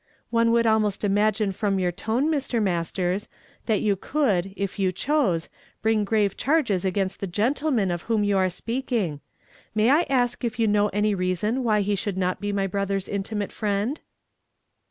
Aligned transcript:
"One 0.31 0.51
would 0.51 0.65
almost 0.65 1.03
imagine 1.03 1.51
from 1.51 1.77
your 1.77 1.91
tone, 1.91 2.27
Mr. 2.27 2.59
Masters, 2.59 3.27
that 3.67 3.81
you 3.83 3.95
could, 3.95 4.51
if 4.57 4.79
you 4.79 4.91
chose, 4.91 5.47
bring 5.83 6.05
grave 6.05 6.35
charges 6.35 6.83
against 6.83 7.19
the 7.19 7.27
gentleman 7.27 7.91
of 7.91 8.01
whom 8.09 8.23
you 8.23 8.35
are 8.39 8.49
speaking, 8.49 9.21
^lay 9.77 9.91
I 9.91 10.07
ask 10.09 10.43
if 10.43 10.57
you 10.57 10.67
know 10.67 10.87
any 10.87 11.13
reason 11.13 11.63
Avhy 11.63 11.83
he 11.83 11.93
should 11.95 12.17
not 12.17 12.41
be 12.41 12.51
my 12.51 12.65
brother's 12.65 13.07
intimate 13.07 13.51
friend?" 13.51 14.01